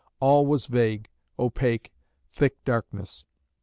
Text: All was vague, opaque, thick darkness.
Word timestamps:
All 0.19 0.47
was 0.47 0.65
vague, 0.65 1.09
opaque, 1.37 1.91
thick 2.31 2.55
darkness. 2.63 3.23